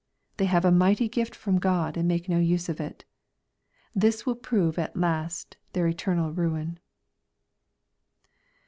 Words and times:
They 0.37 0.45
have 0.45 0.65
a 0.65 0.71
mighty 0.71 1.07
gift 1.07 1.35
from 1.35 1.59
God, 1.59 1.95
and 1.95 2.07
make 2.07 2.27
no 2.27 2.39
use 2.39 2.69
of 2.69 2.81
it. 2.81 3.05
This 3.93 4.25
will 4.25 4.33
prove 4.33 4.79
at 4.79 4.95
last 4.97 5.57
their 5.73 5.85
eternal 5.85 6.31
ruin. 6.31 6.79